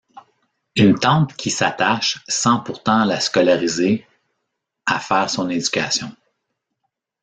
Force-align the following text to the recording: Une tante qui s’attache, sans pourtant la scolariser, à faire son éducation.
Une 0.75 0.97
tante 0.97 1.35
qui 1.35 1.51
s’attache, 1.51 2.23
sans 2.27 2.59
pourtant 2.59 3.05
la 3.05 3.19
scolariser, 3.19 4.07
à 4.87 4.97
faire 4.99 5.29
son 5.29 5.47
éducation. 5.47 6.11